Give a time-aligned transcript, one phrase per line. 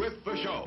[0.00, 0.66] with the show.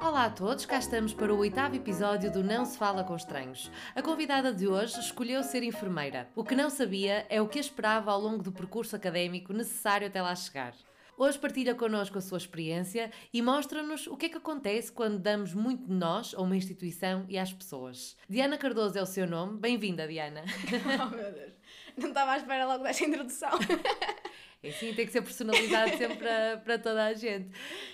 [0.00, 3.70] Olá a todos, cá estamos para o oitavo episódio do Não Se Fala com Estranhos.
[3.94, 6.26] A convidada de hoje escolheu ser enfermeira.
[6.34, 10.22] O que não sabia é o que esperava ao longo do percurso académico necessário até
[10.22, 10.72] lá chegar.
[11.18, 15.52] Hoje partilha connosco a sua experiência e mostra-nos o que é que acontece quando damos
[15.52, 18.16] muito de nós a uma instituição e às pessoas.
[18.26, 19.58] Diana Cardoso é o seu nome.
[19.58, 20.44] Bem-vinda, Diana.
[21.04, 21.52] Oh meu Deus,
[21.98, 23.50] não estava à espera logo desta introdução.
[24.60, 27.50] É sim, tem que ser personalizado sempre para, para toda a gente.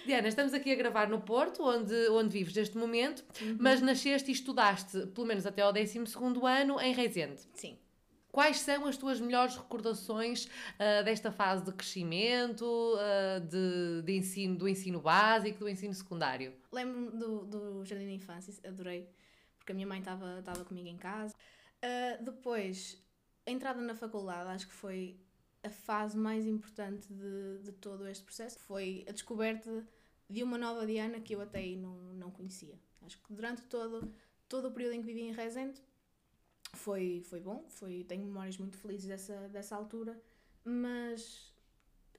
[0.07, 3.23] Diana, estamos aqui a gravar no Porto, onde, onde vives neste momento,
[3.59, 5.99] mas nasceste e estudaste, pelo menos até ao 12
[6.47, 7.43] ano, em Reisende.
[7.53, 7.79] Sim.
[8.33, 12.65] Quais são as tuas melhores recordações ah, desta fase de crescimento,
[12.99, 16.53] ah, de, de ensino, do ensino básico, do ensino secundário?
[16.73, 19.09] Lembro-me do, do Jardim da Infância, adorei,
[19.59, 21.35] porque a minha mãe estava comigo em casa.
[21.83, 23.01] Ah, depois,
[23.47, 25.17] a entrada na faculdade, acho que foi
[25.65, 28.59] a fase mais importante de, de todo este processo.
[28.59, 29.87] Foi a descoberta
[30.29, 32.79] de uma nova Diana que eu até aí não, não conhecia.
[33.03, 34.13] Acho que durante todo,
[34.49, 35.83] todo o período em que vivi em Resende
[36.75, 40.21] foi, foi bom, foi, tenho memórias muito felizes dessa, dessa altura,
[40.65, 41.54] mas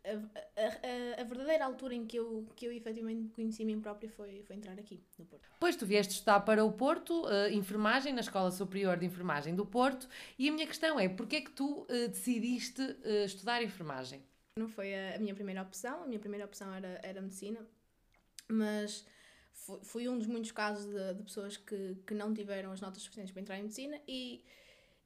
[0.06, 4.10] a, a, a, verdadeira altura em que eu, que eu efetivamente conheci a mim própria
[4.10, 5.44] foi, foi entrar aqui, no Porto.
[5.54, 9.66] Depois tu vieste estudar para o Porto, eh, enfermagem, na Escola Superior de Enfermagem do
[9.66, 14.22] Porto, e a minha questão é, porquê é que tu eh, decidiste eh, estudar enfermagem?
[14.58, 17.60] Não foi a, a minha primeira opção, a minha primeira opção era, era medicina,
[18.48, 19.06] mas
[19.54, 23.02] fui, fui um dos muitos casos de, de pessoas que, que não tiveram as notas
[23.02, 24.44] suficientes para entrar em medicina e,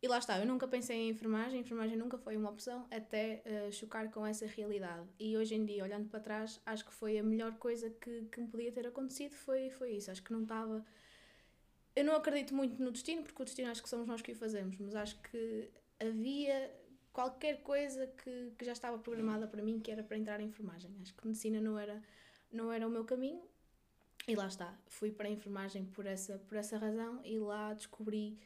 [0.01, 3.69] e lá está, eu nunca pensei em enfermagem, enfermagem nunca foi uma opção até eh,
[3.71, 5.05] chocar com essa realidade.
[5.19, 8.39] E hoje em dia, olhando para trás, acho que foi a melhor coisa que, que
[8.39, 10.09] me podia ter acontecido, foi, foi isso.
[10.09, 10.85] Acho que não estava...
[11.93, 14.35] Eu não acredito muito no destino, porque o destino acho que somos nós que o
[14.35, 15.69] fazemos, mas acho que
[15.99, 16.71] havia
[17.11, 20.95] qualquer coisa que, que já estava programada para mim que era para entrar em enfermagem.
[21.01, 22.01] Acho que medicina não era,
[22.49, 23.41] não era o meu caminho
[24.25, 24.73] e lá está.
[24.87, 28.39] Fui para a enfermagem por essa, por essa razão e lá descobri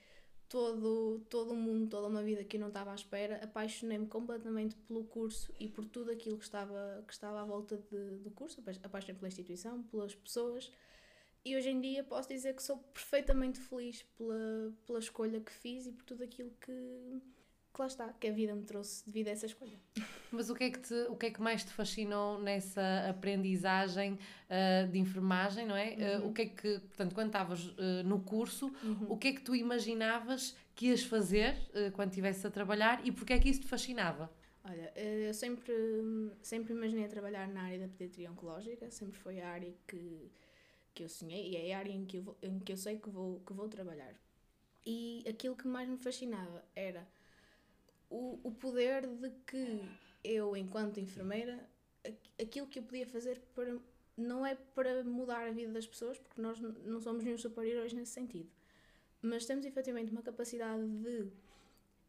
[0.53, 3.43] todo, todo um mundo, toda uma vida que eu não estava à espera.
[3.43, 8.17] Apaixonei-me completamente pelo curso e por tudo aquilo que estava, que estava à volta de,
[8.19, 8.61] do curso.
[8.61, 10.71] Apa- Apaixonei-me pela instituição, pelas pessoas.
[11.43, 15.87] E hoje em dia posso dizer que sou perfeitamente feliz pela, pela escolha que fiz
[15.87, 16.71] e por tudo aquilo que,
[17.73, 19.79] que lá está, que a vida me trouxe devido a essa escolha.
[20.31, 24.19] Mas o que é que, te, o que, é que mais te fascinou nessa aprendizagem
[24.50, 25.95] ah, de enfermagem, não é?
[26.16, 28.72] Ah, o que é que, portanto, quando estavas ah, no curso,
[29.07, 31.56] o que é que tu imaginavas que ias fazer
[31.94, 34.31] quando estivesse a trabalhar e porque é que isso te fascinava?
[34.66, 35.73] Olha, eh, eu sempre,
[36.41, 40.31] sempre imaginei trabalhar na área da pediatria oncológica, sempre foi a área que,
[40.94, 42.97] que eu sonhei e é a área em que eu, vou, em que eu sei
[42.97, 44.16] que vou, que vou trabalhar.
[44.85, 47.06] E aquilo que mais me fascinava era
[48.09, 49.81] o, o poder de que
[50.23, 51.59] eu, enquanto enfermeira,
[52.05, 53.77] aqu- aquilo que eu podia fazer para,
[54.17, 58.11] não é para mudar a vida das pessoas, porque nós não somos nenhum superiores nesse
[58.11, 58.49] sentido,
[59.21, 61.27] mas temos efetivamente uma capacidade de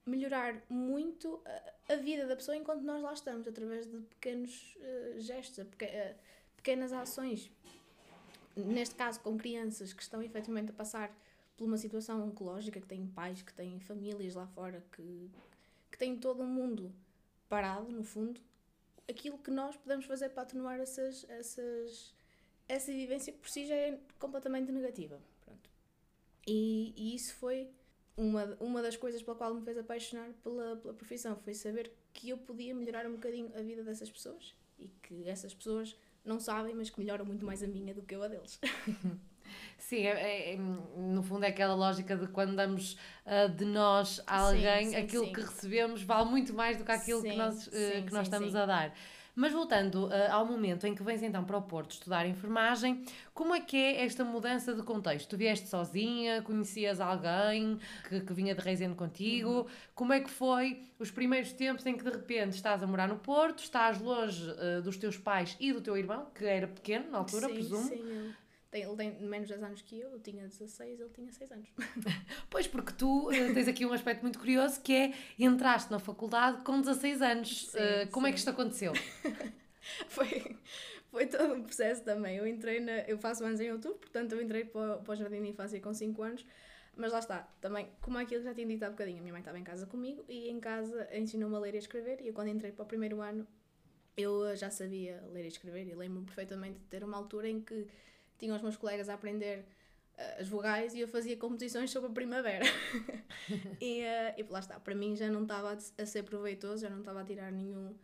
[0.07, 1.41] melhorar muito
[1.89, 6.15] a, a vida da pessoa enquanto nós lá estamos, através de pequenos eh, gestos, eh,
[6.57, 7.51] pequenas ações.
[8.57, 11.13] Neste caso, com crianças que estão efetivamente a passar
[11.57, 15.31] por uma situação oncológica, que têm pais, que têm famílias lá fora, que,
[15.95, 16.93] que têm todo um mundo
[17.49, 18.41] parado, no fundo,
[19.09, 22.13] aquilo que nós podemos fazer para atenuar essas, essas,
[22.67, 25.23] essa vivência que por si já é completamente negativa.
[25.45, 25.71] Pronto.
[26.49, 27.71] E, e isso foi
[28.17, 32.31] uma, uma das coisas pela qual me fez apaixonar pela, pela profissão, foi saber que
[32.31, 36.75] eu podia melhorar um bocadinho a vida dessas pessoas e que essas pessoas não sabem,
[36.75, 38.59] mas que melhoram muito mais a minha do que eu a deles.
[39.79, 42.97] Sim, é, é- é- no fundo é aquela lógica de quando damos
[43.27, 45.33] ah, de nós a alguém, sim, aquilo sim.
[45.33, 48.33] que recebemos vale muito mais do que aquilo que Sim, nós, sim, que nós sim,
[48.33, 48.59] estamos sim.
[48.59, 48.95] a dar.
[49.37, 53.05] Mas voltando ah, ao momento em que vens então para o Porto estudar enfermagem,
[53.35, 55.29] como é que é esta mudança de contexto?
[55.31, 57.79] Tu vieste sozinha, conhecias alguém
[58.09, 59.51] que, que vinha de Reisende contigo?
[59.51, 59.67] Uhum.
[59.95, 63.17] Como é que foi os primeiros tempos em que de repente estás a morar no
[63.17, 67.19] Porto, estás longe ah, dos teus pais e do teu irmão, que era pequeno na
[67.19, 67.89] altura, sim, presumo?
[67.89, 68.44] Sim, eu-
[68.75, 71.69] tem, ele tem menos 10 anos que eu, eu tinha 16, ele tinha 6 anos.
[72.51, 76.63] Pois, porque tu eh, tens aqui um aspecto muito curioso que é entraste na faculdade
[76.65, 77.67] com 16 anos.
[77.69, 78.41] Sim, Eh, como é que sim.
[78.41, 78.93] isto aconteceu?
[80.09, 80.57] foi,
[81.11, 82.37] foi todo um processo também.
[82.37, 82.99] Eu entrei na.
[83.03, 85.81] Eu faço anos em outubro, portanto eu entrei para, o- para o Jardim de Infância
[85.81, 86.45] com 5 anos.
[86.97, 89.41] Mas lá está, também, como aquilo que já tinha dito há bocadinho, a minha mãe
[89.41, 92.21] estava em casa comigo e em casa ensinou-me a ler e a escrever.
[92.21, 93.45] E eu, quando entrei para o primeiro ano,
[94.17, 95.89] eu eh, já sabia ler e escrever.
[95.89, 97.87] E lembro-me perfeitamente de ter uma altura em que
[98.39, 99.65] tinha os meus colegas a aprender
[100.17, 102.65] eh, as vogais e eu fazia composições sobre a primavera.
[103.81, 107.01] e, eh, e lá está, para mim já não estava a ser proveitoso, já não
[107.01, 107.95] estava a tirar nenhum,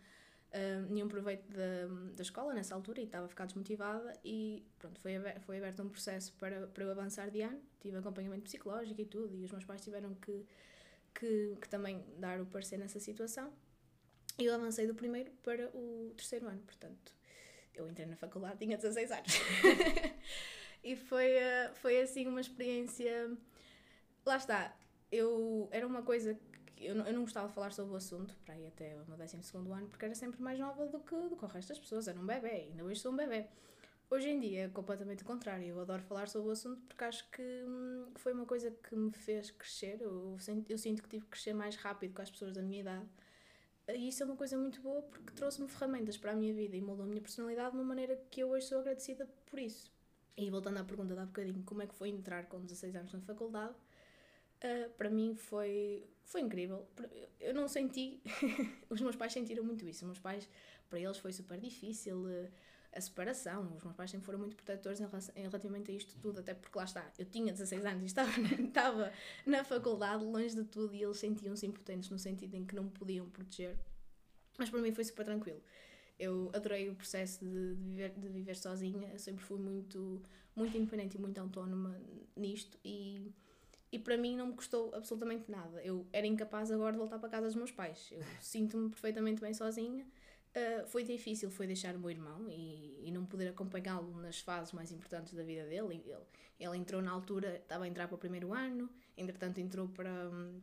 [0.51, 1.87] uh, nenhum proveito da,
[2.17, 5.83] da escola nessa altura e estava a ficar desmotivada e pronto, foi aberto, foi aberto
[5.83, 9.51] um processo para, para eu avançar de ano, tive acompanhamento psicológico e tudo e os
[9.51, 10.45] meus pais tiveram que,
[11.15, 13.53] que, que também dar o parecer nessa situação
[14.39, 17.20] e eu avancei do primeiro para o terceiro ano, portanto
[17.81, 19.33] eu entrei na faculdade, tinha 16 anos
[20.85, 23.37] e foi, uh, foi assim uma experiência
[24.25, 24.77] lá está,
[25.11, 26.39] eu era uma coisa
[26.81, 29.17] eu não, eu não gostava de falar sobre o assunto, para ir até o meu
[29.17, 32.09] 12 ano, porque era sempre mais nova do que, do que o resto das pessoas,
[32.09, 33.47] era um bebê, ainda hoje sou um bebê.
[34.09, 37.31] Hoje em dia é completamente o contrário, eu adoro falar sobre o assunto porque acho
[37.31, 40.37] que, hum, foi uma coisa que me fez crescer, eu,
[40.69, 43.07] eu sinto que tive que crescer mais rápido com as pessoas da minha idade.
[43.95, 46.81] E isso é uma coisa muito boa porque trouxe-me ferramentas para a minha vida e
[46.81, 49.91] moldou a minha personalidade de uma maneira que eu hoje sou agradecida por isso.
[50.37, 53.13] E voltando à pergunta de há bocadinho, como é que foi entrar com 16 anos
[53.13, 53.75] na faculdade?
[54.63, 56.87] Uh, para mim foi, foi incrível.
[57.39, 58.23] Eu não senti.
[58.89, 60.05] os meus pais sentiram muito isso.
[60.05, 60.49] Os meus pais,
[60.89, 62.49] para eles, foi super difícil uh,
[62.93, 63.75] a separação.
[63.77, 66.55] Os meus pais sempre foram muito protetores em, relação, em relativamente a isto tudo, até
[66.55, 67.11] porque lá está.
[67.19, 69.13] Eu tinha 16 anos e estava, estava
[69.47, 72.91] na faculdade, longe de tudo, e eles sentiam-se impotentes no sentido em que não me
[72.91, 73.79] podiam proteger.
[74.59, 75.63] Mas para mim foi super tranquilo.
[76.19, 79.09] Eu adorei o processo de, de, viver, de viver sozinha.
[79.11, 80.23] Eu sempre fui muito,
[80.55, 81.99] muito independente e muito autónoma
[82.37, 82.79] nisto.
[82.85, 83.33] E
[83.93, 85.83] e para mim não me custou absolutamente nada.
[85.83, 88.09] Eu era incapaz agora de voltar para casa dos meus pais.
[88.13, 90.07] Eu sinto-me perfeitamente bem sozinha.
[90.51, 94.73] Uh, foi difícil, foi deixar o meu irmão e, e não poder acompanhá-lo nas fases
[94.73, 96.03] mais importantes da vida dele.
[96.05, 96.17] Ele,
[96.59, 100.11] ele entrou na altura, estava a entrar para o primeiro ano, entretanto entrou para,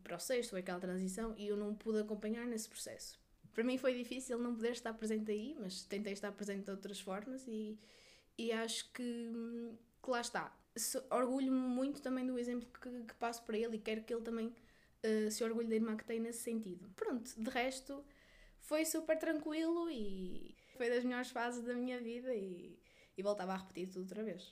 [0.04, 3.18] para o sexto, foi aquela transição, e eu não pude acompanhar nesse processo.
[3.54, 7.00] Para mim foi difícil não poder estar presente aí, mas tentei estar presente de outras
[7.00, 7.80] formas e,
[8.38, 9.32] e acho que,
[10.04, 10.54] que lá está
[11.10, 14.48] orgulho-me muito também do exemplo que, que, passo para ele e quero que ele também
[14.48, 16.90] uh, se orgulhe da irmã que tem nesse sentido.
[16.96, 18.04] Pronto, de resto
[18.68, 22.78] foi super tranquilo e foi das melhores fases da minha vida e,
[23.18, 24.52] e voltava a repetir tudo outra vez.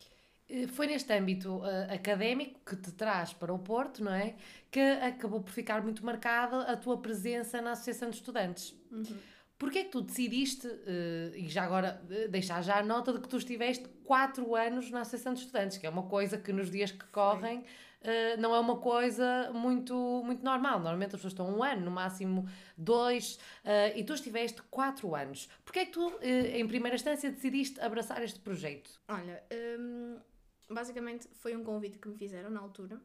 [0.50, 4.36] Eh, foi neste âmbito uh, académico que te traz para o Porto, não é?
[4.72, 8.74] Que acabou por ficar muito marcada a tua presença na Associação de Estudantes.
[8.90, 9.18] Uhum.
[9.66, 13.20] Porquê é que tu decidiste, uh, e já agora uh, deixar já a nota de
[13.20, 16.70] que tu estiveste 4 anos na Associação de Estudantes, que é uma coisa que nos
[16.70, 20.74] dias que correm uh, não é uma coisa muito, muito normal.
[20.74, 22.48] Normalmente as pessoas estão um ano, no máximo
[22.78, 23.40] dois,
[23.96, 25.50] e tu estiveste 4 anos.
[25.64, 29.02] Porquê é que tu, em primeira instância, decidiste abraçar este projeto?
[29.08, 29.44] Olha,
[29.80, 30.18] um,
[30.70, 33.02] basicamente foi um convite que me fizeram na altura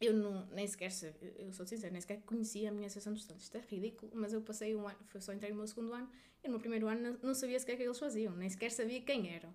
[0.00, 0.90] eu não, nem sequer,
[1.36, 3.46] eu sou sincera, nem sequer conhecia a minha associação de estudantes.
[3.46, 6.08] Isto é ridículo, mas eu passei um ano, foi só entrei no meu segundo ano,
[6.42, 9.00] e no meu primeiro ano não sabia sequer o que eles faziam, nem sequer sabia
[9.00, 9.52] quem eram.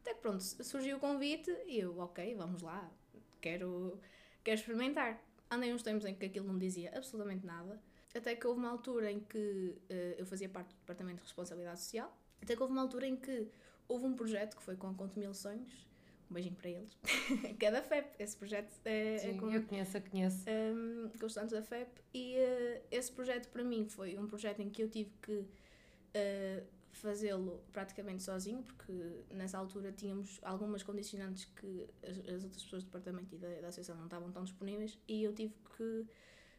[0.00, 2.90] Até que pronto, surgiu o convite e eu, ok, vamos lá,
[3.40, 3.98] quero,
[4.44, 5.20] quero experimentar.
[5.50, 7.80] Andei uns tempos em que aquilo não me dizia absolutamente nada,
[8.14, 11.80] até que houve uma altura em que uh, eu fazia parte do Departamento de Responsabilidade
[11.80, 13.48] Social, até que houve uma altura em que
[13.88, 15.86] houve um projeto que foi com a Conto Mil Sonhos,
[16.30, 16.96] um beijinho para eles,
[17.58, 20.44] Cada FEP, esse projeto é, é Sim, é com, eu conheço, eu conheço.
[20.48, 24.60] Um, com os estudantes da FEP e uh, esse projeto para mim foi um projeto
[24.60, 28.92] em que eu tive que uh, fazê-lo praticamente sozinho, porque
[29.30, 33.68] nessa altura tínhamos algumas condicionantes que as, as outras pessoas do departamento e da, da
[33.68, 36.06] associação não estavam tão disponíveis e eu tive que,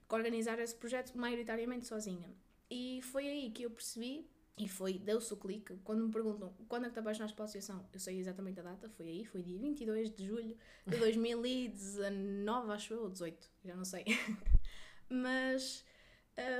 [0.08, 2.30] que organizar esse projeto maioritariamente sozinha.
[2.70, 5.78] E foi aí que eu percebi e foi, deu-se o clique.
[5.84, 8.90] Quando me perguntam quando é que te apaixonaste pela associação, eu sei exatamente a data,
[8.90, 13.86] foi aí, foi dia 22 de julho de 2019, acho eu, ou 18, já não
[13.86, 14.04] sei.
[15.10, 15.86] Mas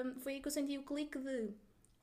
[0.06, 1.54] um, foi aí que eu senti o clique de,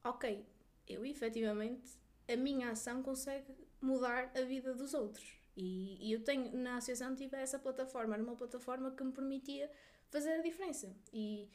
[0.03, 0.45] ok,
[0.89, 1.97] eu efetivamente,
[2.29, 5.39] a minha ação consegue mudar a vida dos outros.
[5.57, 9.71] E, e eu tenho, na associação, tive essa plataforma, era uma plataforma que me permitia
[10.09, 10.93] fazer a diferença.
[11.13, 11.49] E,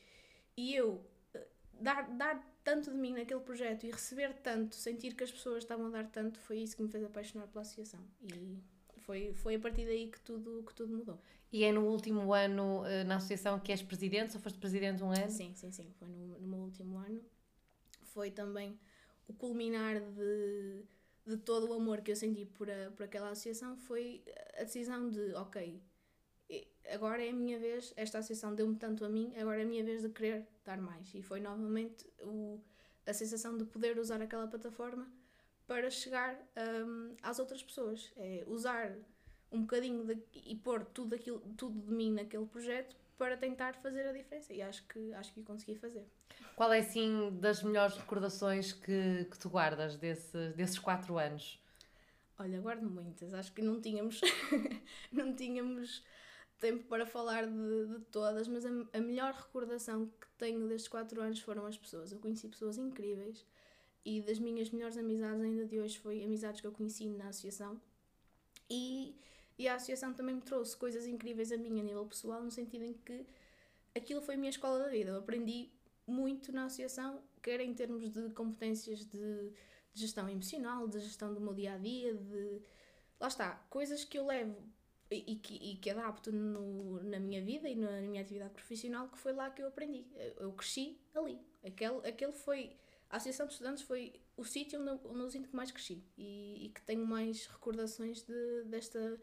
[0.56, 5.24] e eu eh, dar, dar tanto de mim naquele projeto e receber tanto, sentir que
[5.24, 8.00] as pessoas estavam a dar tanto, foi isso que me fez apaixonar pela associação.
[8.22, 8.60] E
[9.00, 11.20] foi, foi a partir daí que tudo, que tudo mudou.
[11.52, 15.12] E é no último ano uh, na associação que és presidente, ou foste presidente um
[15.12, 15.32] ano?
[15.32, 17.20] Sim, sim, sim, foi no, no meu último ano.
[18.14, 18.80] Foi também
[19.28, 20.84] o culminar de,
[21.26, 24.24] de todo o amor que eu senti por, a, por aquela associação, foi
[24.60, 25.82] a decisão de, ok,
[26.94, 29.84] agora é a minha vez, esta associação deu-me tanto a mim, agora é a minha
[29.84, 31.14] vez de querer dar mais.
[31.14, 32.60] E foi novamente o,
[33.06, 35.08] a sensação de poder usar aquela plataforma
[35.68, 36.36] para chegar
[36.86, 38.12] um, às outras pessoas.
[38.18, 38.92] É usar
[39.52, 44.08] um bocadinho de, e pôr tudo, aquilo, tudo de mim naquele projeto para tentar fazer
[44.08, 44.54] a diferença.
[44.54, 46.06] E acho que, acho que consegui fazer.
[46.56, 51.62] Qual é, assim, das melhores recordações que, que tu guardas desses, desses quatro anos?
[52.38, 53.34] Olha, guardo muitas.
[53.34, 54.22] Acho que não tínhamos,
[55.12, 56.04] não tínhamos
[56.60, 61.22] tempo para falar de, de todas, mas a, a, melhor recordação que tenho destes quatro
[61.22, 62.12] anos foram as pessoas.
[62.12, 63.46] Eu conheci pessoas incríveis,
[64.06, 67.80] e das minhas melhores amizades ainda de hoje foi amizades que eu conheci na associação
[68.70, 69.16] e,
[69.58, 72.86] e a associação também me trouxe coisas incríveis a mim a nível pessoal, no sentido
[72.86, 73.26] em que
[73.96, 75.12] aquilo foi a minha escola da vida.
[75.12, 75.70] Eu aprendi
[76.06, 79.50] muito na associação, quer em termos de competências de,
[79.94, 82.62] de gestão emocional, de gestão do meu dia a dia, de.
[83.20, 84.56] Lá está, coisas que eu levo
[85.12, 89.18] e, que, e que adapto no, na minha vida e na minha atividade profissional, que
[89.18, 90.06] foi lá que eu aprendi.
[90.38, 91.40] Eu cresci ali.
[91.64, 92.76] Aquele, aquele foi.
[93.10, 96.66] A Associação de Estudantes foi o sítio onde, onde eu sinto que mais cresci e,
[96.66, 99.20] e que tenho mais recordações de, desta,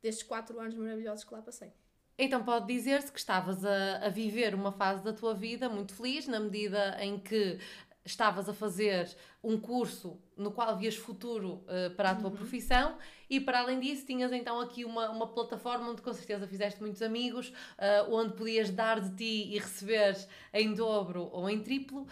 [0.00, 1.70] destes quatro anos maravilhosos que lá passei.
[2.18, 6.26] Então pode dizer-se que estavas a, a viver uma fase da tua vida muito feliz,
[6.26, 7.58] na medida em que
[8.06, 9.14] estavas a fazer
[9.44, 12.36] um curso no qual vias futuro uh, para a tua uhum.
[12.36, 16.80] profissão e para além disso tinhas então aqui uma, uma plataforma onde com certeza fizeste
[16.80, 20.16] muitos amigos, uh, onde podias dar de ti e receber
[20.52, 22.08] em dobro ou em triplo uh,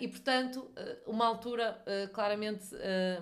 [0.00, 0.70] e portanto
[1.06, 2.64] uma altura claramente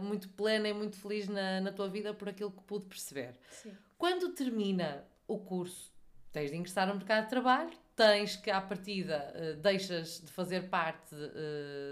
[0.01, 3.35] muito plena e muito feliz na, na tua vida por aquilo que pude perceber.
[3.51, 3.73] Sim.
[3.97, 5.93] Quando termina o curso,
[6.33, 11.15] tens de ingressar no mercado de trabalho, tens que, à partida, deixas de fazer parte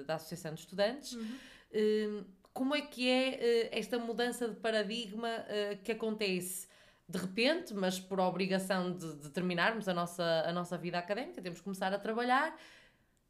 [0.06, 1.12] da Associação de Estudantes.
[1.12, 2.24] Uhum.
[2.50, 5.28] Uh, como é que é esta mudança de paradigma
[5.85, 6.69] que acontece
[7.09, 11.59] de repente, mas por obrigação de, de, terminarmos a nossa, a nossa vida académica, temos
[11.59, 12.57] que começar a trabalhar,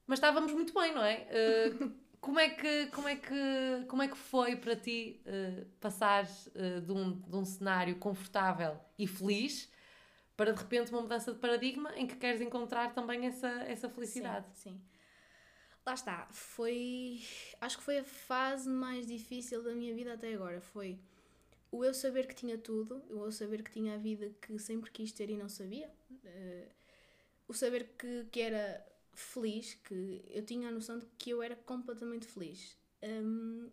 [0.07, 1.27] mas estávamos muito bem, não é?
[2.21, 6.81] como é que como é que como é que foi para ti uh, passar uh,
[6.81, 9.71] de, um, de um cenário confortável e feliz
[10.37, 14.47] para de repente uma mudança de paradigma em que queres encontrar também essa, essa felicidade.
[14.55, 14.81] Sim, sim.
[15.91, 17.21] Lá está, foi.
[17.61, 20.61] Acho que foi a fase mais difícil da minha vida até agora.
[20.61, 20.97] Foi
[21.73, 24.89] o eu saber que tinha tudo, o eu saber que tinha a vida que sempre
[24.93, 26.69] quis ter e não sabia, uh,
[27.49, 31.57] o saber que, que era feliz, que eu tinha a noção de que eu era
[31.57, 32.77] completamente feliz.
[33.03, 33.69] Um,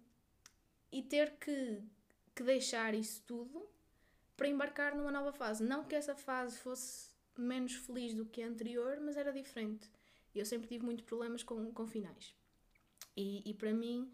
[0.92, 1.84] e ter que,
[2.34, 3.70] que deixar isso tudo
[4.36, 5.64] para embarcar numa nova fase.
[5.64, 9.88] Não que essa fase fosse menos feliz do que a anterior, mas era diferente.
[10.34, 12.36] Eu sempre tive muitos problemas com, com finais.
[13.16, 14.12] E, e para mim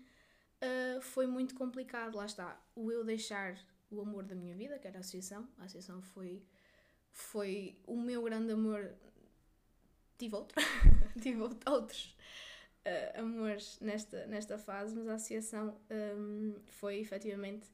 [0.61, 3.57] uh, foi muito complicado, lá está, o eu deixar
[3.91, 5.47] o amor da minha vida, que era a associação.
[5.57, 6.43] A associação foi,
[7.11, 8.93] foi o meu grande amor.
[10.17, 10.55] Tive outro,
[11.21, 12.15] tive outros
[12.85, 15.77] uh, amores nesta, nesta fase, mas a associação
[16.17, 17.69] um, foi efetivamente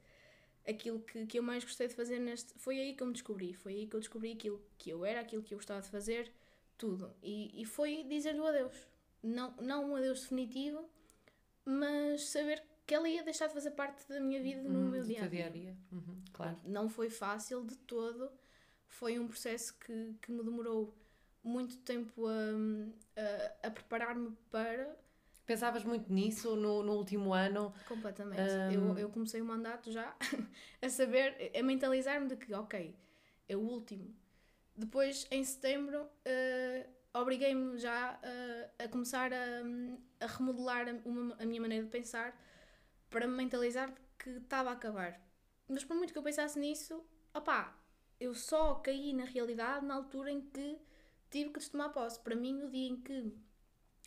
[0.67, 2.53] aquilo que, que eu mais gostei de fazer neste.
[2.57, 3.53] Foi aí que eu me descobri.
[3.53, 6.31] Foi aí que eu descobri aquilo que eu era, aquilo que eu gostava de fazer,
[6.79, 7.13] tudo.
[7.21, 8.87] E, e foi dizer-lhe o adeus.
[9.21, 10.89] Não, não um adeus definitivo,
[11.65, 15.03] mas saber que ela ia deixar de fazer parte da minha vida no uhum, meu
[15.03, 15.49] dia a dia.
[15.51, 15.77] dia.
[15.91, 16.57] Uhum, claro.
[16.63, 18.31] Não foi fácil de todo.
[18.87, 20.97] Foi um processo que, que me demorou
[21.43, 24.97] muito tempo a, a, a preparar-me para
[25.49, 27.73] Pensavas muito nisso no, no último ano?
[27.87, 28.39] Completamente.
[28.39, 28.71] Um...
[28.71, 30.15] Eu, eu comecei o mandato já
[30.79, 32.95] a saber, a mentalizar-me de que, ok,
[33.47, 34.15] é o último.
[34.79, 39.61] Depois, em setembro, uh, obriguei-me já uh, a começar a,
[40.21, 42.33] a remodelar a, uma, a minha maneira de pensar
[43.09, 45.21] para me mentalizar que estava a acabar.
[45.67, 47.77] Mas por muito que eu pensasse nisso, opá,
[48.21, 50.79] eu só caí na realidade na altura em que
[51.29, 52.17] tive que tomar posse.
[52.21, 53.33] Para mim, o dia em que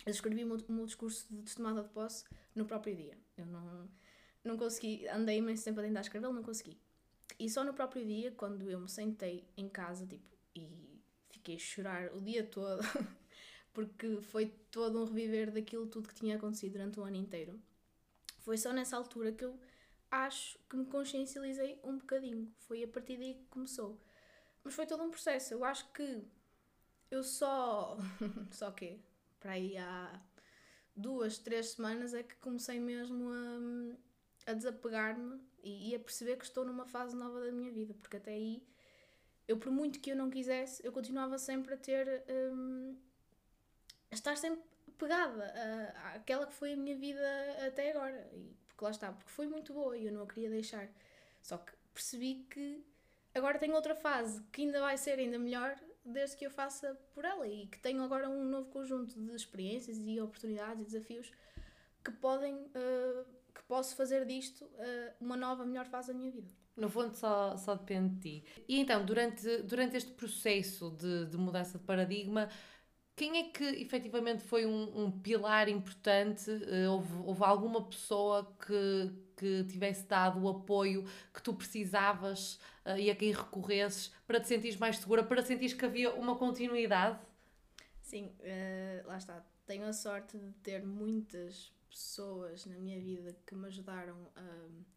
[0.07, 2.25] eu escrevi o meu, o meu discurso de tomada de posse
[2.55, 3.15] no próprio dia.
[3.37, 3.87] Eu não,
[4.43, 6.81] não consegui, andei imenso tempo a tentar escrevê-lo, não consegui.
[7.37, 11.59] E só no próprio dia, quando eu me sentei em casa, tipo, e fiquei a
[11.59, 12.81] chorar o dia todo,
[13.73, 17.59] porque foi todo um reviver daquilo tudo que tinha acontecido durante o ano inteiro.
[18.39, 19.59] Foi só nessa altura que eu
[20.11, 22.53] acho que me consciencializei um bocadinho.
[22.59, 23.99] Foi a partir daí que começou.
[24.63, 25.53] Mas foi todo um processo.
[25.53, 26.23] Eu acho que
[27.09, 27.97] eu só.
[28.51, 28.99] só quê?
[29.43, 30.21] para aí há
[30.95, 36.45] duas, três semanas é que comecei mesmo a, a desapegar-me e, e, a perceber que
[36.45, 38.65] estou numa fase nova da minha vida, porque até aí,
[39.47, 42.23] eu por muito que eu não quisesse, eu continuava sempre a ter.
[42.29, 42.95] Um,
[44.11, 44.61] a estar sempre
[44.97, 45.43] pegada
[46.03, 47.27] à, àquela que foi a minha vida
[47.65, 48.29] até agora.
[48.33, 50.87] E, porque lá está, porque foi muito boa e eu não a queria deixar.
[51.41, 52.83] Só que percebi que
[53.33, 57.23] agora tenho outra fase que ainda vai ser ainda melhor desde que eu faça por
[57.23, 61.31] ela e que tenho agora um novo conjunto de experiências e oportunidades e desafios
[62.03, 66.51] que podem uh, que posso fazer disto uh, uma nova melhor fase da minha vida.
[66.75, 68.63] No fundo, só, só depende de ti.
[68.67, 72.49] E então, durante, durante este processo de, de mudança de paradigma,
[73.15, 76.49] quem é que efetivamente foi um, um pilar importante?
[76.49, 82.97] Uh, houve, houve alguma pessoa que, que tivesse dado o apoio que tu precisavas uh,
[82.97, 87.19] e a quem recorresses para te sentires mais segura, para sentires que havia uma continuidade?
[88.01, 89.45] Sim, uh, lá está.
[89.67, 94.93] Tenho a sorte de ter muitas pessoas na minha vida que me ajudaram a.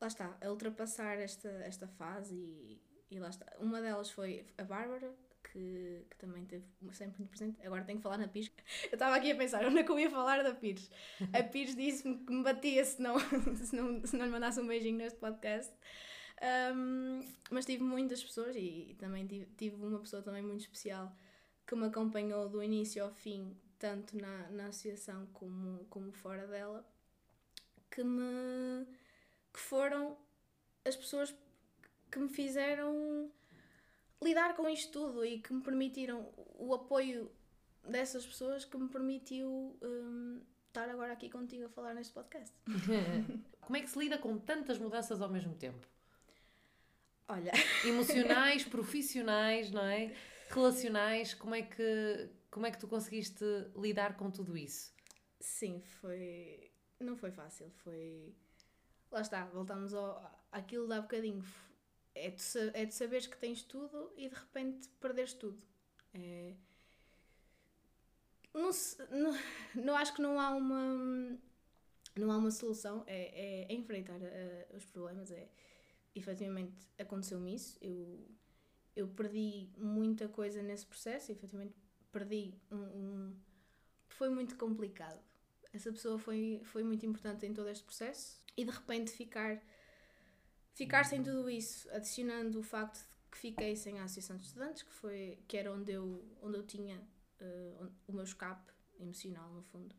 [0.00, 2.80] Lá está, a ultrapassar esta, esta fase e,
[3.10, 3.46] e lá está.
[3.58, 5.14] Uma delas foi a Bárbara,
[5.52, 7.66] que, que também teve sempre muito presente.
[7.66, 8.50] Agora tenho que falar na Pires.
[8.90, 10.90] Eu estava aqui a pensar, onde é que eu ia falar da Pires?
[11.32, 13.18] A Pires disse-me que me batia se não,
[13.56, 15.72] se, não, se não lhe mandasse um beijinho neste podcast.
[16.74, 21.14] Um, mas tive muitas pessoas e também tive, tive uma pessoa também muito especial
[21.66, 26.84] que me acompanhou do início ao fim, tanto na, na associação como, como fora dela,
[27.90, 28.86] que me
[29.52, 30.16] que foram
[30.84, 31.34] as pessoas
[32.10, 33.30] que me fizeram
[34.22, 36.28] lidar com isto tudo e que me permitiram
[36.58, 37.30] o apoio
[37.84, 42.54] dessas pessoas que me permitiu um, estar agora aqui contigo a falar neste podcast.
[43.60, 45.86] Como é que se lida com tantas mudanças ao mesmo tempo?
[47.28, 47.52] Olha.
[47.84, 50.12] Emocionais, profissionais, não é?
[50.48, 53.44] Relacionais, como é que como é que tu conseguiste
[53.76, 54.92] lidar com tudo isso?
[55.38, 58.34] Sim, foi não foi fácil, foi
[59.10, 61.44] lá está, voltamos ao aquilo de há bocadinho.
[62.14, 62.42] É de,
[62.74, 65.62] é de saberes que tens tudo e de repente perderes tudo.
[66.12, 66.54] É,
[68.52, 68.70] não,
[69.10, 69.38] não,
[69.76, 71.38] não acho que não há uma
[72.16, 75.48] não há uma solução é, é, é enfrentar uh, os problemas é
[76.14, 77.78] efetivamente aconteceu-me isso.
[77.80, 78.28] Eu,
[78.96, 81.74] eu perdi muita coisa nesse processo, efetivamente
[82.10, 83.36] perdi um, um,
[84.08, 85.20] Foi muito complicado.
[85.72, 89.60] Essa pessoa foi, foi muito importante em todo este processo e de repente ficar,
[90.74, 94.82] ficar sem tudo isso, adicionando o facto de que fiquei sem a Associação de Estudantes,
[94.82, 96.98] que, foi, que era onde eu, onde eu tinha
[97.40, 99.94] uh, o meu escape emocional, no fundo.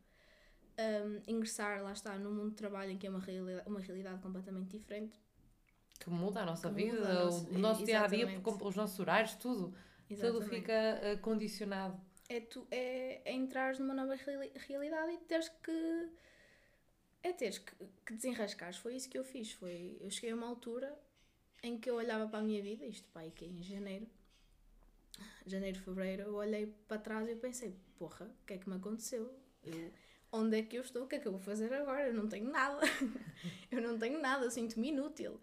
[0.78, 4.22] Um, ingressar, lá está, no mundo do trabalho em que é uma realidade, uma realidade
[4.22, 5.20] completamente diferente
[6.02, 9.34] que muda a nossa vida, a nosso, o nosso dia a dia, os nossos horários,
[9.36, 9.74] tudo.
[10.10, 10.44] Exatamente.
[10.44, 12.00] Tudo fica uh, condicionado.
[12.28, 14.14] É, tu, é, é entrar numa nova
[14.66, 16.08] realidade e teres que.
[17.22, 17.72] É teres que,
[18.04, 18.74] que desenrascar.
[18.74, 19.52] Foi isso que eu fiz.
[19.52, 20.98] Foi, eu cheguei a uma altura
[21.62, 24.08] em que eu olhava para a minha vida, isto pai, que é em janeiro,
[25.46, 29.32] janeiro, fevereiro, eu olhei para trás e pensei, porra, o que é que me aconteceu?
[29.62, 29.92] Eu,
[30.32, 31.04] onde é que eu estou?
[31.04, 32.08] O que é que eu vou fazer agora?
[32.08, 32.80] Eu não tenho nada.
[33.70, 35.40] eu não tenho nada, sinto-me inútil.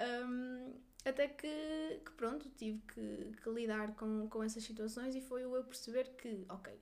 [0.00, 5.44] Um, até que, que, pronto, tive que, que, lidar com, com essas situações e foi
[5.44, 6.72] o eu perceber que, ok,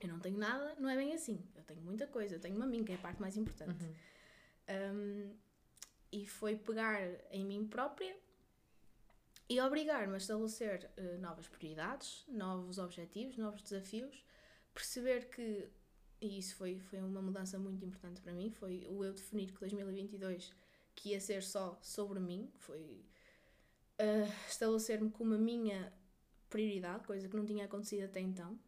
[0.00, 1.42] eu não tenho nada, não é bem assim.
[1.54, 3.84] Eu tenho muita coisa, eu tenho uma mim, que é a parte mais importante.
[3.84, 3.94] Uhum.
[4.96, 5.36] Um,
[6.12, 8.16] e foi pegar em mim própria
[9.48, 14.24] e obrigar-me a estabelecer uh, novas prioridades, novos objetivos, novos desafios,
[14.72, 15.68] perceber que,
[16.20, 19.60] e isso foi, foi uma mudança muito importante para mim, foi o eu definir que
[19.60, 20.52] 2022
[20.94, 23.04] que ia ser só sobre mim, foi
[24.00, 25.92] uh, estabelecer-me como a minha
[26.48, 28.58] prioridade, coisa que não tinha acontecido até então.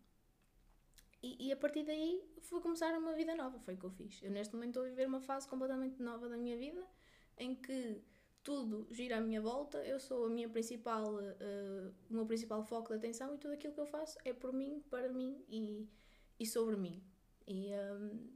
[1.26, 4.22] E, e, a partir daí fui começar uma vida nova, foi o que eu fiz.
[4.22, 6.86] Eu neste momento estou a viver uma fase completamente nova da minha vida,
[7.36, 8.00] em que
[8.44, 12.90] tudo gira à minha volta, eu sou a minha principal, uh, o meu principal foco
[12.90, 15.88] de atenção e tudo aquilo que eu faço é por mim, para mim e,
[16.38, 17.02] e sobre mim.
[17.44, 18.30] E, um,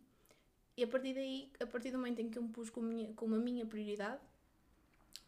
[0.76, 3.12] e a partir daí, a partir do momento em que eu me pus como, minha,
[3.14, 4.20] como a minha prioridade,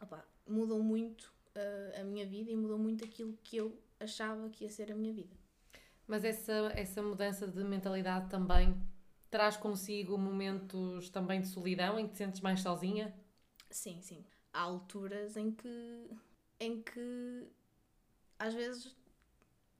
[0.01, 4.64] opa, mudou muito uh, a minha vida e mudou muito aquilo que eu achava que
[4.64, 5.42] ia ser a minha vida.
[6.12, 8.77] Mas essa, essa mudança de mentalidade também
[9.31, 13.18] traz consigo momentos também de solidão em que te sentes mais sozinha?
[13.70, 14.22] Sim, sim.
[14.53, 16.11] Há alturas em que,
[16.61, 17.48] em que
[18.38, 18.94] às vezes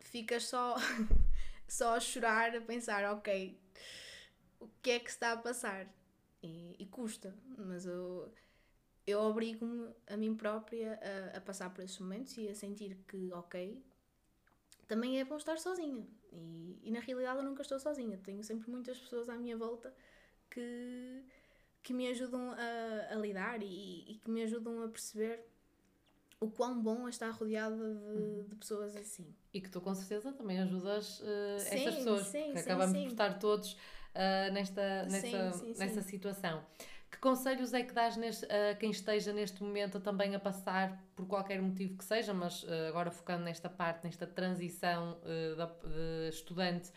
[0.00, 0.76] ficas só,
[1.68, 3.60] só a chorar, a pensar, ok,
[4.58, 5.86] o que é que se está a passar.
[6.42, 8.32] E, e custa, mas eu,
[9.06, 10.98] eu obrigo-me a mim própria
[11.34, 13.84] a, a, passar por esses momentos e a sentir que, ok,
[14.88, 16.06] também é bom estar sozinha.
[16.32, 19.94] E, e na realidade eu nunca estou sozinha, tenho sempre muitas pessoas à minha volta
[20.50, 21.22] que,
[21.82, 25.44] que me ajudam a, a lidar e, e que me ajudam a perceber
[26.40, 28.46] o quão bom é estar rodeada de, uhum.
[28.48, 29.32] de, pessoas assim.
[29.54, 32.96] E que tu com certeza também ajudas uh, sim, essas pessoas, sim, porque sim, acabamos
[32.96, 33.04] sim.
[33.04, 36.64] por estar todos uh, nesta, nesta, nesta situação.
[37.12, 41.27] Que conselhos é que dás neste, a quem esteja neste momento também a passar por
[41.27, 45.20] qualquer motivo que seja, mas uh, agora focando nesta parte, nesta transição
[45.57, 46.90] da, de estudante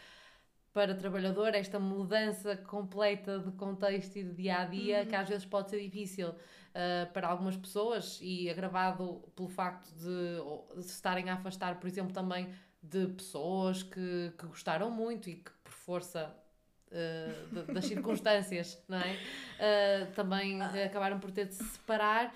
[0.76, 5.06] para trabalhador, esta mudança completa de contexto e de dia a dia, uhum.
[5.06, 10.76] que às vezes pode ser difícil uh, para algumas pessoas e agravado pelo facto de,
[10.76, 15.36] de se estarem a afastar, por exemplo, também de pessoas que, que gostaram muito e
[15.36, 16.36] que por força
[16.92, 19.14] uh, das circunstâncias, não é?
[19.14, 20.86] Uh, também ah.
[20.86, 22.34] acabaram por ter de se separar.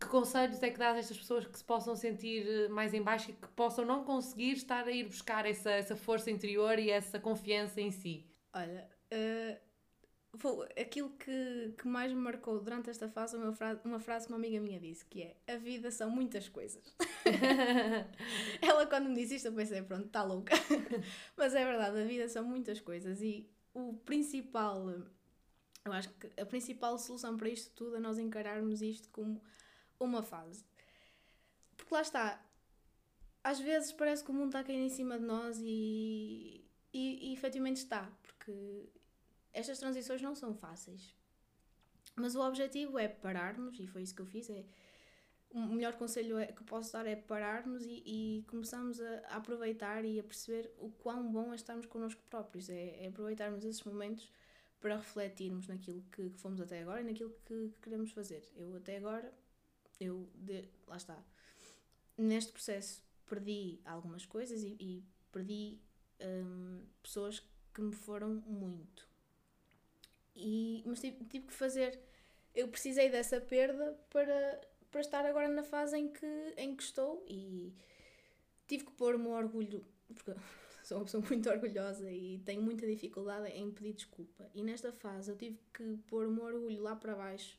[0.00, 3.02] Que conselhos é que dás a estas pessoas que se possam sentir eh, mais em
[3.02, 6.88] baixo e que possam não conseguir estar a ir buscar essa, essa força interior e
[6.88, 8.24] essa confiança em si?
[8.54, 9.58] Olha, uh,
[10.80, 14.32] aquilo que, que mais me marcou durante esta fase é uma frase, uma frase que
[14.32, 16.94] uma amiga minha disse, que é a vida são muitas coisas.
[18.62, 20.54] Ela quando me disse isto eu pensei, pronto, está louca.
[21.36, 23.48] Mas é verdade, a vida são muitas coisas e
[23.78, 24.88] o principal,
[25.84, 29.42] eu acho que a principal solução para isto tudo é nós encararmos isto como
[29.98, 30.64] uma fase.
[31.76, 32.44] Porque lá está,
[33.42, 37.32] às vezes parece que o mundo está cair em cima de nós e, e, e
[37.32, 38.88] efetivamente está, porque
[39.52, 41.14] estas transições não são fáceis.
[42.16, 44.64] Mas o objetivo é pararmos, e foi isso que eu fiz, é
[45.50, 50.04] o melhor conselho é, que posso dar é pararmos e, e começarmos a, a, aproveitar
[50.04, 54.30] e a perceber o quão bom é estarmos connosco próprios, é, é aproveitarmos esses momentos
[54.80, 58.48] para refletirmos naquilo que, que, fomos até agora e naquilo que, que queremos fazer.
[58.56, 59.32] Eu até agora,
[59.98, 61.18] eu, de, lá está,
[62.16, 65.78] neste processo perdi algumas coisas e, e perdi
[66.20, 67.42] hum, pessoas
[67.74, 69.08] que me foram muito.
[70.34, 71.98] E, mas tive, tive que fazer.
[72.54, 77.24] Eu precisei dessa perda para, para estar agora na fase em que, em que estou
[77.28, 77.74] e
[78.66, 80.34] tive que pôr o meu orgulho, porque
[80.84, 84.50] sou uma pessoa muito orgulhosa e tenho muita dificuldade em pedir desculpa.
[84.54, 87.58] E nesta fase eu tive que pôr o meu orgulho lá para baixo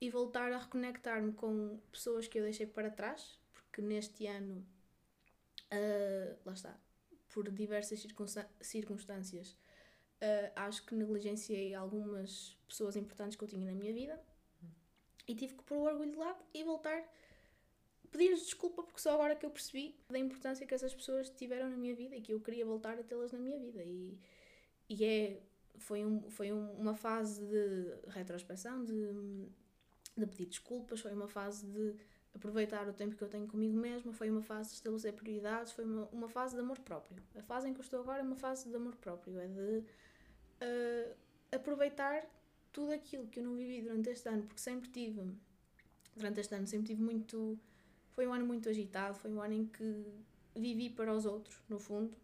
[0.00, 4.64] e voltar a reconectar-me com pessoas que eu deixei para trás, porque neste ano,
[5.72, 6.78] uh, lá está,
[7.30, 8.06] por diversas
[8.60, 9.50] circunstâncias,
[10.22, 14.22] uh, acho que negligenciei algumas pessoas importantes que eu tinha na minha vida
[15.28, 17.04] e tive que pôr o orgulho de lado e voltar
[18.10, 21.76] pedir-lhes desculpa porque só agora que eu percebi da importância que essas pessoas tiveram na
[21.76, 23.82] minha vida e que eu queria voltar a tê-las na minha vida.
[23.84, 24.18] E,
[24.88, 25.42] e é
[25.76, 29.12] foi, um, foi um, uma fase de retrospeção de,
[30.16, 31.94] de pedir desculpas foi uma fase de
[32.34, 35.84] aproveitar o tempo que eu tenho comigo mesma foi uma fase de estabelecer prioridades foi
[35.84, 37.22] uma, uma fase de amor próprio.
[37.36, 39.84] A fase em que eu estou agora é uma fase de amor próprio é de
[40.62, 41.16] uh,
[41.52, 42.26] aproveitar
[42.72, 45.20] tudo aquilo que eu não vivi durante este ano, porque sempre tive,
[46.16, 47.58] durante este ano, sempre tive muito.
[48.10, 50.04] Foi um ano muito agitado, foi um ano em que
[50.54, 52.16] vivi para os outros, no fundo.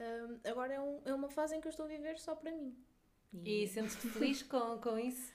[0.00, 2.52] Um, agora é, um, é uma fase em que eu estou a viver só para
[2.52, 2.76] mim.
[3.32, 5.32] E, e sentes-te feliz com, com isso?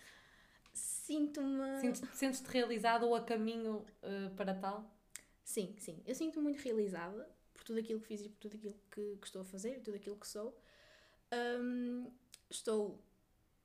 [0.74, 1.80] Sinto-me.
[1.80, 4.90] Sentes-te sentes realizada ou a caminho uh, para tal?
[5.44, 6.02] Sim, sim.
[6.06, 9.28] Eu sinto-me muito realizada por tudo aquilo que fiz e por tudo aquilo que, que
[9.28, 10.58] estou a fazer, tudo aquilo que sou.
[11.32, 12.12] Um,
[12.50, 13.02] estou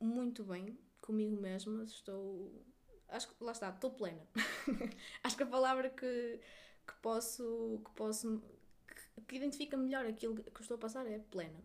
[0.00, 2.64] muito bem comigo mesma, estou.
[3.08, 4.26] Acho que lá está, estou plena.
[5.24, 6.40] acho que a palavra que,
[6.86, 7.80] que posso.
[7.84, 8.42] que posso.
[8.86, 11.62] Que, que identifica melhor aquilo que estou a passar é plena.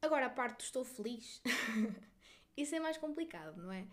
[0.00, 1.42] Agora a parte do estou feliz,
[2.56, 3.86] isso é mais complicado, não é?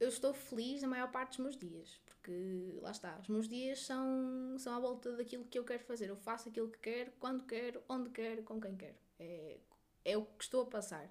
[0.00, 3.86] Eu estou feliz na maior parte dos meus dias, porque lá está, os meus dias
[3.86, 6.10] são, são à volta daquilo que eu quero fazer.
[6.10, 8.96] Eu faço aquilo que quero, quando quero, onde quero, com quem quero.
[9.20, 9.58] É,
[10.04, 11.08] é o que estou a passar.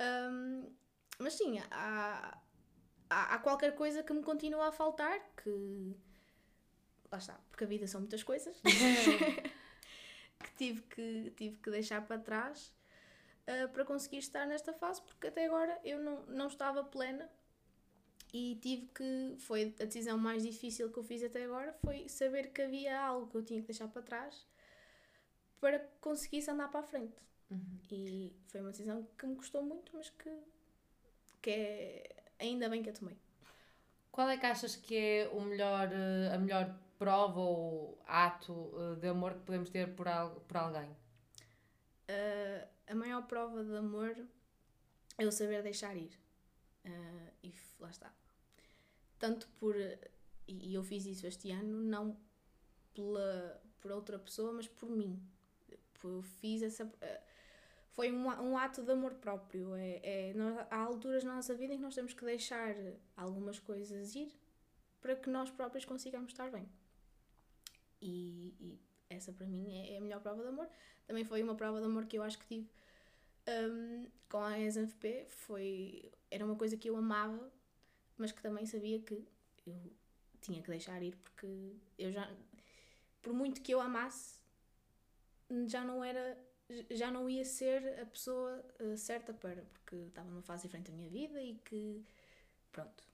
[0.00, 0.70] Um,
[1.18, 2.38] mas sim, há,
[3.08, 5.96] há, há, qualquer coisa que me continua a faltar, que.
[7.10, 8.60] Lá está, porque a vida são muitas coisas.
[10.42, 12.72] que tive que, tive que deixar para trás
[13.46, 17.30] uh, para conseguir estar nesta fase, porque até agora eu não, não estava plena
[18.32, 19.36] e tive que.
[19.38, 23.30] Foi a decisão mais difícil que eu fiz até agora, foi saber que havia algo
[23.30, 24.46] que eu tinha que deixar para trás
[25.60, 27.14] para que conseguisse andar para a frente.
[27.52, 27.78] Uhum.
[27.90, 30.30] E foi uma decisão que me custou muito, mas que,
[31.42, 33.16] que é ainda bem que a tomei.
[34.10, 39.00] Qual é que achas que é o melhor, eh, a melhor prova ou ato eh,
[39.00, 40.88] de amor que podemos ter por, al por alguém?
[42.08, 44.14] Uh, a maior prova de amor
[45.16, 46.12] é o saber deixar ir.
[46.84, 48.12] Uh, e lá está.
[49.18, 49.74] Tanto por.
[50.46, 52.16] E eu fiz isso este ano, não
[52.92, 55.22] pela, por outra pessoa, mas por mim.
[56.04, 56.84] Eu fiz essa.
[56.84, 57.31] Uh,
[57.92, 59.74] foi um, um ato de amor próprio.
[59.74, 62.74] É, é, nós, há alturas na nossa vida em que nós temos que deixar
[63.16, 64.32] algumas coisas ir
[65.00, 66.68] para que nós próprios consigamos estar bem.
[68.00, 70.68] E, e essa para mim é, é, a melhor prova de amor.
[71.06, 72.70] Também foi uma prova de amor que eu acho que tive
[73.48, 75.26] um, com a ESNFP.
[75.28, 77.52] Foi, era uma coisa que eu amava,
[78.16, 79.12] mas que também sabia que
[79.66, 79.92] eu
[80.40, 82.30] tinha que deixar ir porque eu já,
[83.20, 84.40] por muito que eu amasse,
[85.66, 86.38] já não era
[86.90, 90.96] já não ia ser a pessoa uh, certa para, porque estava numa fase diferente da
[90.96, 92.02] minha vida e que,
[92.70, 93.04] pronto,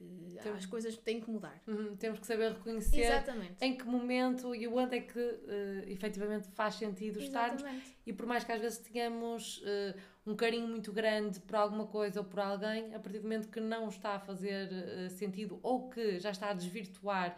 [0.00, 1.62] que temos, as coisas têm que mudar.
[1.66, 3.56] Uhum, temos que saber reconhecer Exatamente.
[3.60, 7.62] em que momento e onde é que uh, efetivamente faz sentido estarmos.
[8.06, 12.20] E por mais que às vezes tenhamos uh, um carinho muito grande por alguma coisa
[12.20, 15.90] ou por alguém, a partir do momento que não está a fazer uh, sentido ou
[15.90, 17.36] que já está a desvirtuar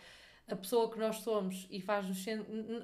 [0.49, 2.25] a pessoa que nós somos e faz-nos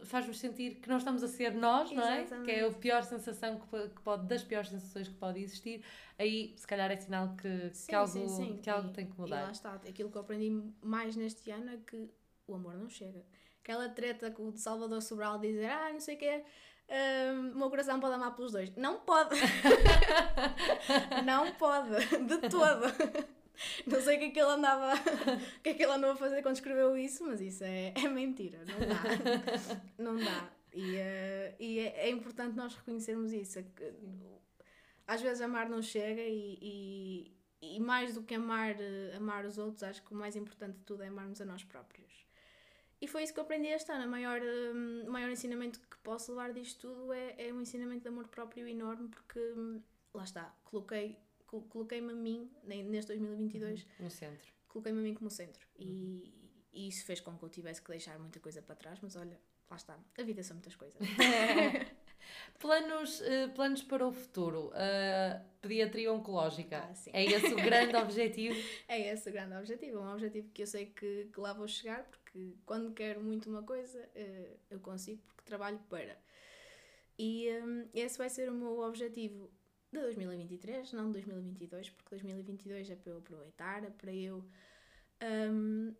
[0.05, 2.25] faz sentir que não estamos a ser nós, não é?
[2.45, 5.85] Que é a pior sensação que, que pode, das piores sensações que pode existir,
[6.19, 8.57] aí se calhar é sinal que, sim, que algo, sim, sim.
[8.63, 9.41] Que algo e, tem que mudar.
[9.41, 10.51] E lá está, aquilo que eu aprendi
[10.83, 12.09] mais neste ano é que
[12.47, 13.25] o amor não chega.
[13.61, 16.45] Aquela treta com o de Salvador Sobral dizer, ah, não sei o que é.
[17.53, 18.75] O meu coração pode amar pelos dois.
[18.77, 19.37] Não pode!
[21.27, 21.91] não pode,
[22.27, 22.87] de todo.
[23.87, 24.95] Não sei o que é que ele andava,
[25.59, 28.09] o que é que ele andou a fazer quando escreveu isso, mas isso é, é
[28.09, 29.83] mentira, não dá.
[29.99, 30.51] não dá.
[30.73, 33.63] E, uh, e é, é, importante nós reconhecermos isso.
[33.75, 33.93] Que,
[35.07, 38.77] às vezes amar não chega e, e, e, mais do que amar,
[39.17, 42.27] amar os outros, acho que o mais importante de tudo é amarmos a nós próprios.
[43.01, 44.07] E foi isso que eu aprendi este ano.
[44.07, 48.09] O maior, um, maior ensinamento que posso levar disto tudo é, é um ensinamento de
[48.09, 49.81] amor próprio enorme, porque hum,
[50.13, 51.17] lá está, coloquei
[51.49, 53.89] coloquei-me a mim, neste 2022, uhum.
[54.01, 54.53] no centro.
[54.69, 55.67] Coloquei-me a mim como centro.
[55.79, 55.87] Uhum.
[55.87, 56.35] E,
[56.73, 59.41] e, isso fez com que eu tivesse que deixar muita coisa para trás, mas olha,
[59.71, 59.99] lá está.
[60.19, 60.99] A vida são muitas coisas.
[62.59, 64.69] planos, uh, planos para o futuro.
[64.69, 66.79] Uh, pediatria oncológica.
[66.79, 68.57] Ah, é esse o grande objetivo?
[68.87, 69.99] É esse o grande objetivo.
[69.99, 73.49] É um objetivo que eu sei que, que lá vou chegar, porque quando quero muito
[73.49, 76.19] uma coisa, uh, eu consigo, porque trabalho para.
[77.19, 79.51] E um, esse vai ser o meu objetivo
[79.93, 84.45] de 2023, não de 2022, porque 2022 é para eu aproveitar, é para eu.
[85.23, 85.95] Um,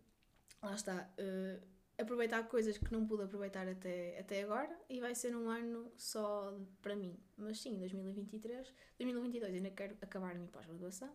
[0.61, 1.09] lá está.
[1.17, 1.61] Uh,
[1.99, 6.57] aproveitar coisas que não pude aproveitar até, até agora e vai ser um ano só
[6.81, 7.17] para mim.
[7.37, 11.13] Mas sim, 2023, 2022 ainda quero acabar a minha pós-graduação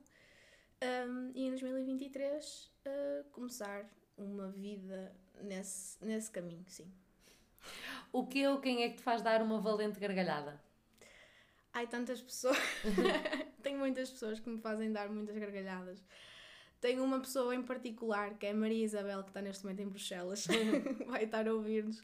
[0.82, 6.92] um, e em 2023 uh, ah, começar uma vida nesse, nesse caminho, sim.
[8.12, 10.60] O que ou quem é que te faz dar uma valente gargalhada?
[11.74, 12.56] Ai, tantas pessoas.
[13.60, 16.00] Tenho muitas pessoas que me fazem dar muitas gargalhadas.
[16.80, 19.88] Tenho uma pessoa em particular, que é a Maria Isabel, que está neste momento em
[19.88, 20.46] Bruxelas,
[21.08, 22.00] vai estar a ouvir-nos,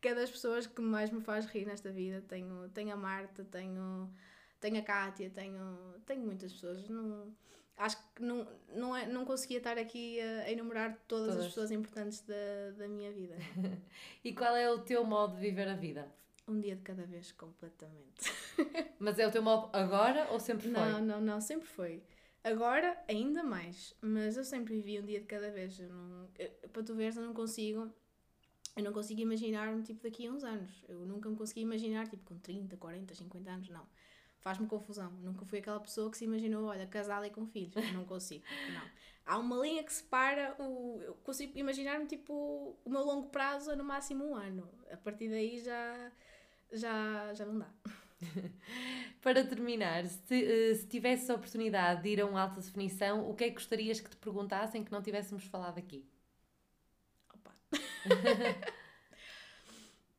[0.00, 2.24] que é das pessoas que mais me faz rir nesta vida.
[2.26, 4.10] Tenho, tenho a Marta, tenho,
[4.58, 6.88] tenho a Kátia, tenho, tenho muitas pessoas.
[6.88, 7.34] Não,
[7.76, 11.46] acho que não, não, é, não conseguia estar aqui a, a enumerar todas, todas, as
[11.48, 13.36] pessoas importantes da, da minha vida.
[14.24, 16.10] e qual é o teu modo de viver a vida?
[16.50, 18.32] Um dia de cada vez, completamente.
[18.98, 20.72] Mas é o teu modo agora ou sempre foi?
[20.72, 22.02] Não, não, não, sempre foi.
[22.42, 23.94] Agora, ainda mais.
[24.00, 25.78] Mas eu sempre vivi um dia de cada vez.
[25.78, 27.88] Eu não, eu, para tu veres, eu não consigo.
[28.76, 30.84] Eu não consigo imaginar-me tipo daqui a uns anos.
[30.88, 33.86] Eu nunca me consegui imaginar tipo com 30, 40, 50 anos, não.
[34.40, 35.12] Faz-me confusão.
[35.22, 37.76] Nunca fui aquela pessoa que se imaginou, olha, casada e com filhos.
[37.76, 38.90] Eu não consigo, não.
[39.24, 41.00] Há uma linha que separa o.
[41.00, 44.68] Eu consigo imaginar-me tipo o meu longo prazo no máximo um ano.
[44.90, 46.10] A partir daí já
[46.72, 47.70] já, já não dá.
[49.22, 53.34] Para terminar, se, eh, se tivesse a oportunidade de ir a uma alta definição, o
[53.34, 56.06] que é que gostarias que te perguntassem que não tivéssemos falado aqui?
[57.34, 57.54] Opa!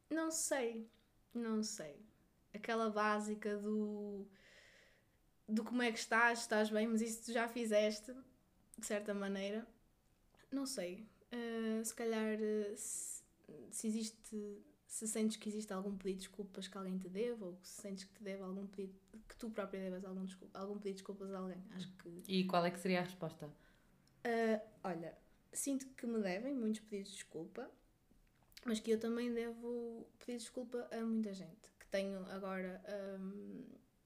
[0.10, 0.88] não sei,
[1.34, 1.96] não sei.
[2.54, 4.28] Aquela básica do,
[5.48, 8.14] do como é que estás, estás bem, mas isso tu já fizeste,
[8.78, 9.66] de certa maneira.
[10.52, 11.08] Não sei.
[11.32, 13.24] Uh, se calhar, uh, se,
[13.72, 14.62] se existe
[14.92, 18.04] se sentes que existe algum pedido de desculpas que alguém te deva ou se sentes
[18.04, 18.94] que te deve algum pedido
[19.28, 21.64] que tu própria devas algum, desculpa, algum pedido de desculpas a alguém?
[21.72, 23.46] Acho que e qual é que seria a resposta?
[23.46, 25.18] Uh, olha
[25.54, 27.72] sinto que me devem muitos pedidos de desculpa
[28.66, 32.84] mas que eu também devo pedir desculpa a muita gente que tenho agora
[33.18, 33.64] um,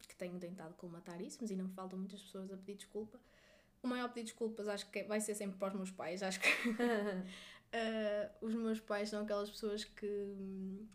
[0.07, 3.19] que tenho tentado colmatar isso mas ainda me faltam muitas pessoas a pedir desculpa.
[3.81, 6.39] O maior pedido de desculpas acho que vai ser sempre para os meus pais acho
[6.39, 6.47] que
[7.75, 10.87] Uh, os meus pais são aquelas pessoas que,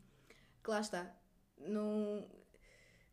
[0.65, 1.15] que lá está,
[1.59, 2.27] não.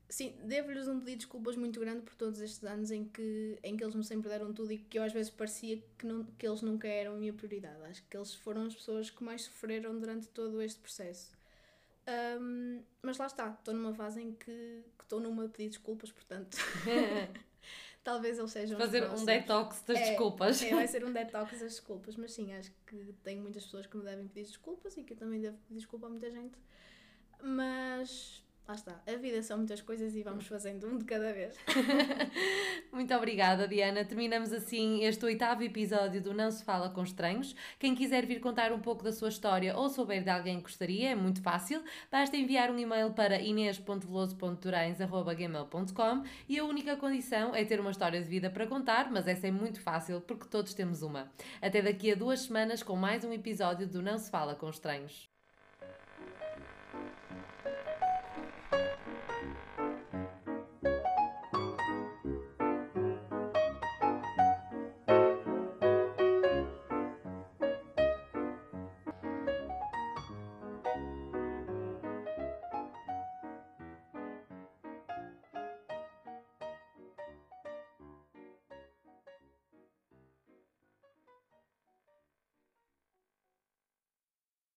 [0.09, 3.75] Sim, devo-lhes um pedido de desculpas muito grande por todos estes anos em que, em
[3.75, 6.47] que eles me sempre deram tudo e que eu às vezes parecia que, não, que
[6.47, 7.83] eles nunca eram a minha prioridade.
[7.83, 11.35] Acho que eles foram as pessoas que mais sofreram durante todo este processo.
[12.39, 16.57] Um, mas lá está, estou numa fase em que estou numa pedir desculpas, portanto.
[18.07, 18.77] talvez eles sejam.
[18.77, 20.63] Fazer um detox das é, desculpas.
[20.63, 23.97] É, vai ser um detox das desculpas, mas sim, acho que tenho muitas pessoas que
[23.97, 26.57] me devem pedir desculpas e que eu também devo pedir desculpa a muita gente.
[27.43, 31.55] Mas lá está, a vida são muitas coisas e vamos fazendo um de cada vez.
[32.91, 34.03] Muito obrigada, Diana.
[34.03, 37.55] Terminamos assim este oitavo episódio do Não Se Fala com Estranhos.
[37.79, 41.11] Quem quiser vir contar um pouco da sua história ou souber de alguém que gostaria,
[41.11, 41.81] é muito fácil.
[42.11, 48.27] Basta enviar um e-mail para inês.veloso.durães.gmail.com e a única condição é ter uma história de
[48.27, 51.31] vida para contar, mas essa é muito fácil porque todos temos uma.
[51.61, 55.36] Até daqui a duas semanas com mais um episódio do Não Se Fala com Estranhos.